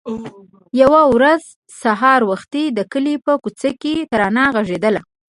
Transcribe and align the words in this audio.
يوه 0.81 1.01
ورځ 1.15 1.43
سهار 1.81 2.21
وختي 2.31 2.63
د 2.77 2.79
کلي 2.91 3.15
په 3.25 3.33
کوڅو 3.43 3.69
کې 3.81 3.93
ترانه 4.11 4.43
غږېدله. 4.55 5.01